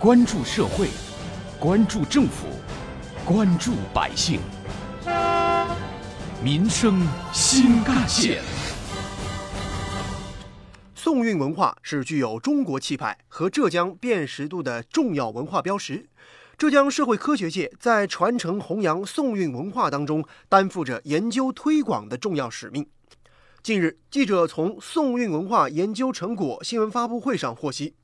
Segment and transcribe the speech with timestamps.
[0.00, 0.86] 关注社会，
[1.58, 2.46] 关注政府，
[3.24, 4.38] 关注百姓，
[6.40, 8.40] 民生新干线。
[10.94, 16.08] 宋韵文化是具有中国气派和浙江辨识度的重要文化标识。
[16.56, 22.86] 浙江社会科学界在传承弘扬宋韵文化当中，担负着研究推广的重要使命。
[23.64, 27.94] 近日，记者从宋韵文化研究成果新闻发布会上获悉，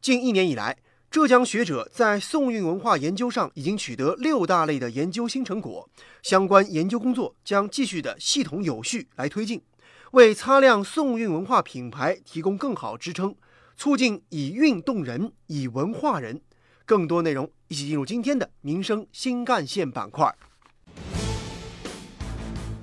[0.00, 0.76] 近一年以来，
[1.10, 5.88] 浙江学者在宋韵文化研究上已经取得六大类的研究新成果，
[6.22, 9.62] 相关研究工作将继续的系统有序来推进，
[10.10, 13.34] 为擦亮宋韵文化品牌提供更好支撑，
[13.76, 16.42] 促进以韵动人，以文化人。
[16.84, 20.32] 更多内容，一起进入今天的民生新干线板块，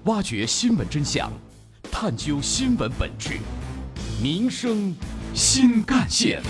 [0.06, 1.32] 挖掘新闻真相，
[1.84, 3.38] 探究新闻本质，
[4.22, 4.94] 民生
[5.34, 6.42] 新干线。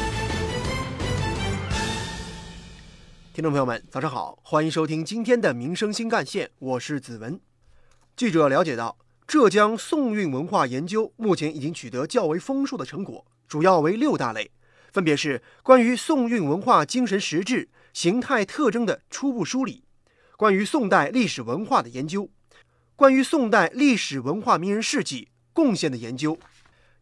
[3.33, 7.41] 听众朋友们，早上好，欢迎收听今天的民生新干线，我是子文。
[8.15, 8.95] 记者了解到，
[9.25, 14.51] 浙江宋韵文化研究目前已经取得较为丰硕的成果，主要为六大类。
[14.91, 19.83] 分别是关于宋韵文化精神实质、形态特征的初步梳理，
[20.37, 22.29] 关于宋代历史文化的研究，
[22.95, 26.37] 关于宋代历史文化名人事迹贡献的研究，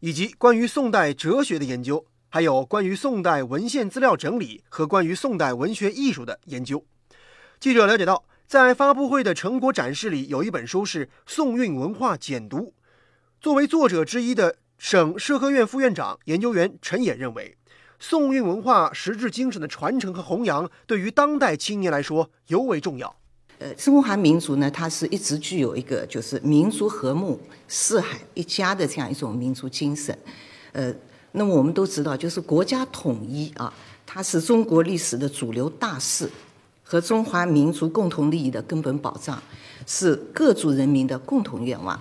[0.00, 6.82] 以及关于宋代哲学的研究，还有关于宋代文献资料整理和关于宋代文学艺术的研究。
[7.60, 12.56] 记者了解到，在发布会的成果展示里，有一本书是《宋韵文化简读》。
[13.38, 17.54] 作为作者之一的省社科院副院长、研究员陈也认为。
[17.98, 23.14] 宋韵文化实质精神的传承和弘扬，对于当代青年来说尤为重要。
[23.58, 27.38] 呃，中华民族呢，它是一直具有一个就是民族和睦、
[27.68, 30.18] 四海一家的这样一种民族精神。
[30.72, 30.92] 呃，
[31.32, 33.72] 那么我们都知道，就是国家统一啊，
[34.06, 36.30] 它是中国历史的主流大事
[36.82, 39.42] 和中华民族共同利益的根本保障，
[39.86, 41.98] 是各族人民的共同愿望。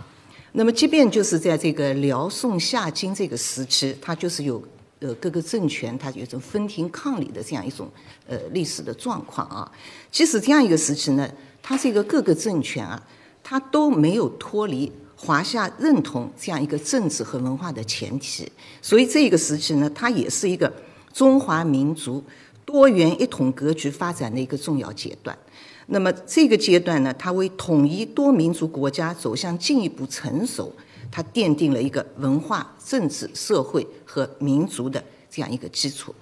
[0.51, 4.63] 那么，即便就是在这个辽宋夏金这个时期，它就是有。
[5.03, 7.89] 呃，各个政权它有一种分庭抗礼的这样一种
[8.27, 9.71] 呃历史的状况啊。
[10.11, 11.27] 即使这样一个时期呢，
[11.59, 13.01] 它是一个各个政权啊，
[13.41, 14.91] 它都没有脱离
[15.23, 18.51] 华夏认同这样一个政治和文化的前提。
[18.81, 20.71] 所以这个时期呢，它也是一个
[21.13, 22.23] 中华民族
[22.65, 25.37] 多元一统格局发展的一个重要阶段。
[25.85, 30.73] 那么这个阶段呢，它为统一多民族国家走向进一步成熟。
[31.13, 36.15] 它奠定了一个文化、政治、社会和民族的这样一个基础。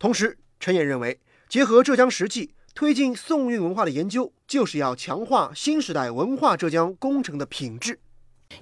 [0.00, 1.16] 同时，陈也认为，
[1.48, 8.00] 结合浙江实际，推进宋韵文化的研究，就是要强化新时代文化浙江工程的品质。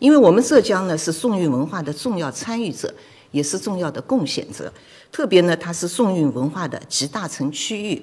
[0.01, 2.95] 因为我们浙江呢是宋韵文化的重要参与者，
[3.31, 4.71] 也是重要的贡献者。
[5.11, 8.03] 特别呢，它是宋韵文化的集大成区域。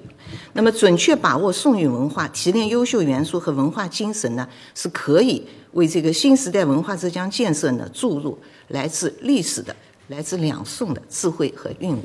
[0.54, 5.46] 那么，准确把握宋韵文化，提炼优秀元素和文化精神呢，是可以。
[5.72, 8.36] 为这个新时代文化浙江建设呢注入
[8.68, 9.74] 来自历史的、
[10.08, 12.02] 来自两宋的智慧和韵味。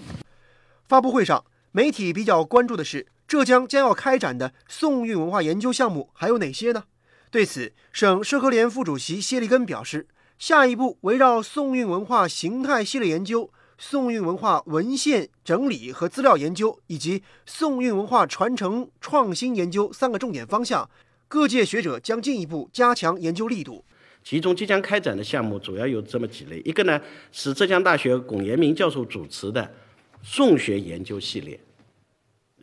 [0.87, 6.83] 发布会上，媒体比较关注的是浙江将要开展的宋韵文化研究项目还有哪些呢？
[7.31, 20.89] 对此，省社科联副主席谢立根表示，下一步围绕宋韵文化形态系列研究、宋韵文化文献整理和资料研究以及宋韵文化传承创新研究三个重点方向。
[21.27, 23.83] 各界学者将进一步加强研究力度。
[24.23, 29.73] 其中即将开展的项目主要有这么几类：一个呢是浙江大学龚延明教授主持的
[30.21, 31.59] 宋学研究系列，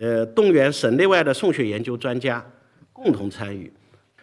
[0.03, 2.45] 呃，动员省内外的宋学研究专家
[2.93, 3.73] 共同参与，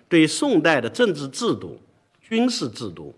[0.10, 1.80] 对宋代的政治制度、
[2.20, 3.16] 军事制度、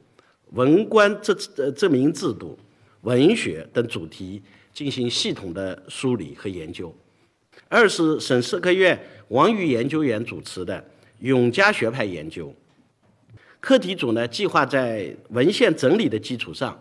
[0.52, 2.56] 文官证呃证明制度、
[3.02, 4.40] 文学等主题
[4.72, 6.96] 进行系统的梳理和研究。
[7.68, 10.86] 二是省社科院王瑜研究员主持的。
[11.22, 12.54] 永嘉学派研究
[13.60, 16.80] 课题组呢，计划在文献整理的基础上，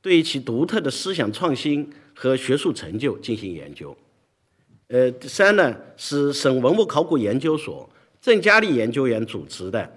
[0.00, 3.94] 对其独特的思想创新和学术成就进行研究。
[4.92, 7.88] 呃，第三呢是省文物考古研究所
[8.20, 9.90] 郑佳丽研究员主持的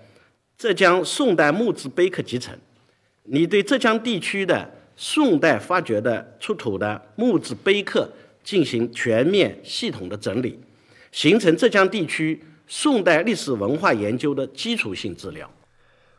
[0.57, 2.57] 浙江宋代木质碑刻集成，
[3.23, 8.09] 你对浙江地区的宋代发掘的出土的木质碑刻
[8.41, 10.57] 进行全面系统的整理，
[11.11, 12.41] 形成浙江地区。
[12.67, 15.47] 宋代历史文化研究的基础性资料。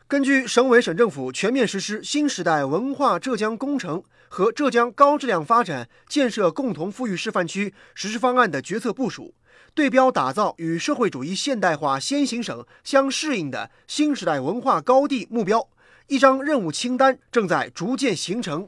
[0.09, 9.33] 根据省委省政府全面实施新时代文化浙江工程和浙江高质量发展建设共同富裕示范区实施方案的决策部署，
[9.73, 15.67] 对标打造与社会主义现代化先行省相适应的新时代文化高地目标，
[16.07, 18.65] 一张任务清单正在逐渐形成。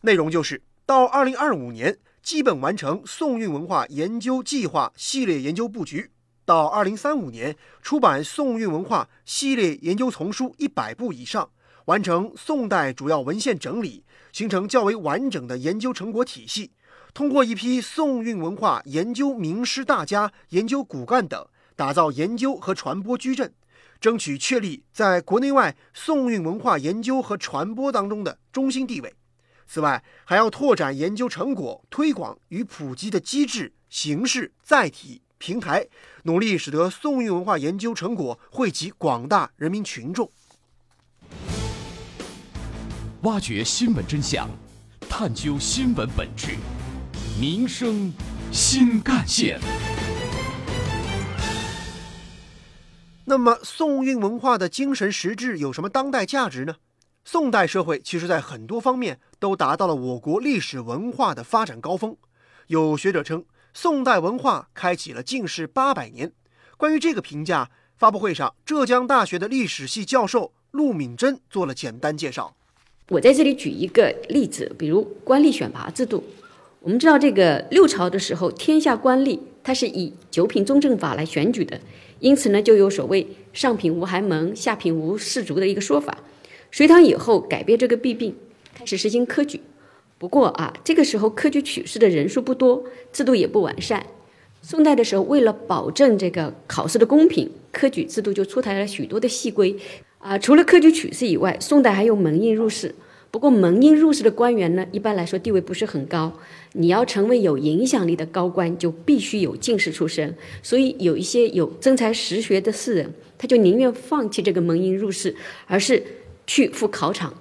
[0.00, 1.98] 内容就是到二零二五年。
[2.20, 6.10] 基本完成宋韵文化研究计划系列研究布局。
[6.48, 11.50] 到二零三五年，出版宋韵文化系列研究丛书一百部以上，
[11.84, 14.02] 完成宋代主要文献整理，
[14.32, 16.70] 形成较为完整的研究成果体系。
[17.12, 21.46] 通过一批宋韵文化研究名师大家、研究骨干等，
[21.76, 23.52] 打造研究和传播矩阵，
[24.00, 29.14] 争取确立在国内外宋韵文化研究和传播当中的中心地位。
[29.66, 35.86] 此外，还要拓展研究成果推广与普及的机制、形式、载体、平台，
[36.24, 40.30] 努力使得宋韵文化研究成果惠及广大人民群众。
[43.22, 44.48] 挖掘新闻真相，
[45.08, 46.56] 探究新闻本质。
[47.40, 48.12] 民生
[48.52, 49.60] 新干线。
[53.24, 56.76] 那么，宋韵文化的精神实质有什么当代价值呢？
[57.24, 62.16] 宋代社会其实在很多方面都达到了我国历史文化的发展高峰。
[62.68, 63.44] 有学者称，
[63.74, 66.32] 宋代文化开启了近世八百年。
[66.76, 72.54] 关于这个评价，发布会上，浙江大学的历史系教授陆敏珍做了简单介绍。
[73.08, 76.24] 我在这里举一个例子，比如官吏选拔制度。
[76.80, 81.80] 我们知道，这个六朝的时候，天下官吏他是以九品中正法来选举的，
[82.20, 86.18] 因此呢，就有所谓上品无寒门，下品无士族的一个说法。
[86.70, 88.36] 隋唐以后改变这个弊病，
[88.74, 89.60] 开始实行科举。
[90.18, 94.04] 不过啊，这个时候科举取士的人数不多，制度也不完善。
[94.60, 99.76] 宋代的时候，为了保证这个考试的公平，科举制度就出台了许多的细规。
[100.18, 102.92] 啊，除了科举取士以外，宋代还有门印入仕。
[103.30, 106.32] 不过，门印入仕的官员呢，一般来说地位不是很高。
[106.72, 110.34] 你要成为有影响力的高官，就必须有进士出身。
[110.60, 115.36] 所以，有一些有真才实学的士人，他就宁愿放弃这个门印入仕，
[115.66, 116.02] 而是
[116.48, 117.32] 去赴考场。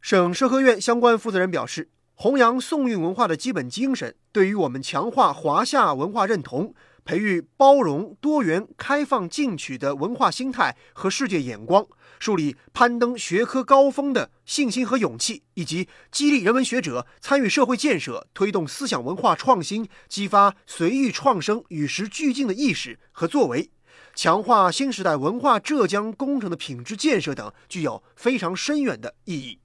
[0.00, 1.88] 省社科院相关负责人表示，
[2.20, 6.74] 弘扬宋韵文化的基本精神，对于我们强化华夏文化认同。
[7.04, 11.86] 培育包容、多元、开放、进取的文化心态和世界眼光，
[12.18, 23.70] 树立攀登学科高峰的信心和勇气，以及激励人文学者参与社会建设、推动思想文化创新、激发随遇创生、与时俱进的意识和作为，
[24.16, 29.60] 强化新时代文化浙江工程的品质建设等，具有非常深远的意义。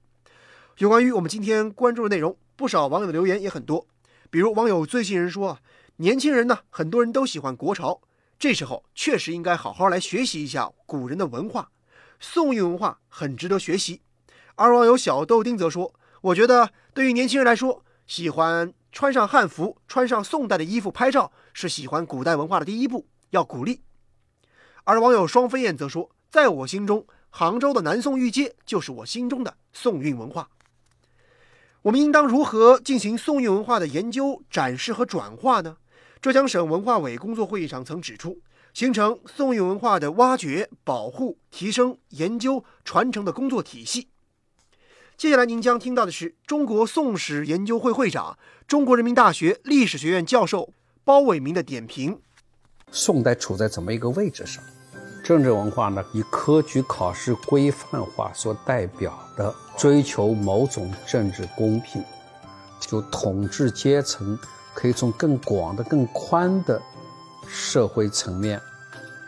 [0.78, 3.86] 有关于我们今天关注的内容，不少网友的留言也很多，
[4.30, 5.60] 比如网友最信人说啊。
[5.98, 8.00] 年轻人呢，很多人都喜欢国潮，
[8.36, 11.70] 这时候确实应该好好来学习一下古人的文化，
[12.18, 14.02] 宋韵文化很值得学习。
[14.56, 23.82] 而网友小豆丁则说：“我觉得对于年轻人来说，喜欢穿上汉服、穿上宋代的衣服拍照，是喜欢古代文化的第一步，要鼓励。”
[24.82, 30.50] 而网友双飞燕则说：“在我心中，杭州的南宋御街就是我心中的宋韵文化。”
[31.84, 35.76] 我们应当如何进行宋韵文化的研究、展示和转化呢？
[36.22, 38.40] 浙江省文化委工作会议上曾指出，
[38.72, 44.08] 形成宋韵文化的挖掘、保护、提升、研究、传承的工作体系。
[45.18, 50.72] 接下来您将听到的是中国宋史研究会会长、中国人民大学历史学院教授
[51.04, 52.18] 包伟民的点评：
[52.90, 54.64] 宋代处在怎么一个位置上？
[55.24, 62.04] 政治文化呢，以科举考试规范化所代表的追求某种政治公平，
[62.78, 64.38] 就统治阶层。
[64.76, 66.82] 可以从更广的、更宽的
[67.46, 68.60] 社会层面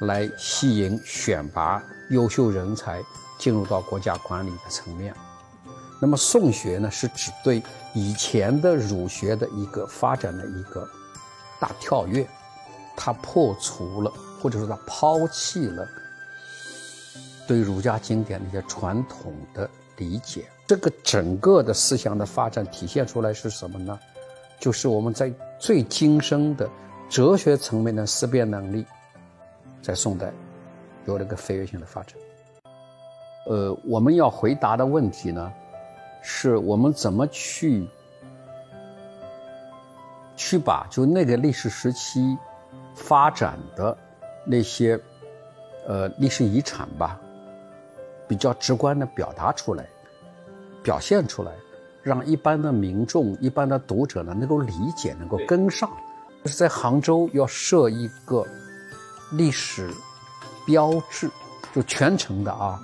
[0.00, 1.80] 来吸引、选拔
[2.10, 3.00] 优秀人才
[3.38, 5.14] 进入到国家管理的层面。
[6.02, 7.62] 那么，宋学呢，是指对
[7.94, 10.84] 以前的儒学的一个发展的一个
[11.60, 12.26] 大跳跃，
[12.96, 14.12] 它破除了，
[14.46, 15.84] 或者说他抛弃了
[17.48, 20.44] 对儒家经典的一些传统的理解。
[20.68, 23.98] 这个整个的思想的发展体现出来是什么呢？
[24.60, 26.70] 就是我们在最精深的
[27.10, 28.86] 哲学层面的思辨能力，
[29.82, 30.32] 在宋代
[31.06, 32.14] 有了个飞跃性的发展。
[33.48, 35.52] 呃，我们要回答的问题呢，
[36.22, 37.84] 是我们怎么去
[40.36, 42.38] 去把就那个历史时期
[42.94, 43.98] 发展的
[44.46, 44.98] 那些
[45.86, 47.20] 呃历史遗产吧，
[48.26, 49.84] 比较直观的表达出来，
[50.82, 51.52] 表现出来。
[52.02, 55.90] 让一般的民众、一般的读者呢能够理解、能够跟上，
[56.44, 58.46] 就是在杭州要设一个
[59.32, 59.90] 历史
[60.64, 61.28] 标志，
[61.74, 62.80] 就全程的啊。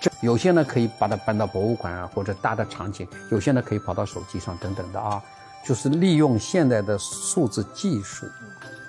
[0.00, 5.22] 这有些呢可以把它搬到博物馆啊，或者大的场景；有些呢可以跑到手机上等等的啊。
[5.64, 8.26] 就是利用现在的数字技术，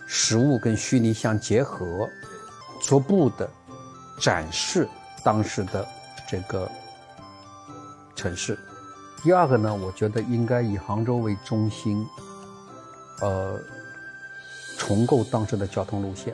[0.07, 2.09] 实物跟虚拟相结合，
[2.81, 3.47] 逐步的
[4.19, 4.87] 展示
[5.23, 5.85] 当时的
[6.27, 6.67] 这个
[8.15, 8.57] 城市。
[9.21, 12.05] 第二个呢，我觉得应该以杭州为中心，
[13.21, 13.59] 呃，
[14.77, 16.33] 重构当时的交通路线。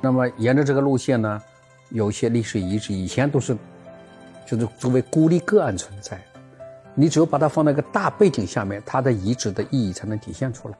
[0.00, 1.42] 那么沿着这个路线呢，
[1.88, 3.56] 有些历史遗址，以前都是
[4.46, 6.20] 就是作为孤立个案存在。
[6.94, 10.76] 你只有把它放在一个大背景下面，它的遗址的意义才能体现出来。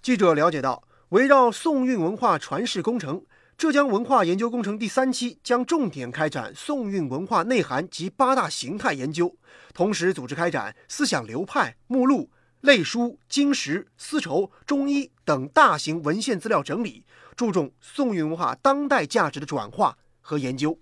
[0.00, 3.22] 记者了解到，围绕宋韵文化传世工程，
[3.58, 9.36] 浙江文化研究工程第三期将重点开展宋韵文化内涵及八大形态研究，
[9.74, 12.30] 同时组织开展思想流派、目录、
[12.62, 17.04] 类书、经史、丝绸、中医等大型文献资料整理，
[17.36, 20.78] 注重宋韵文化当代价值的转化和研究。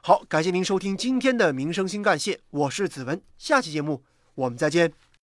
[0.00, 4.04] 好，感谢您收听今天的民生新干线，我是子文，下期节目
[4.36, 4.92] 我们再见。